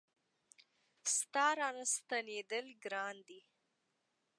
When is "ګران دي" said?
2.83-3.39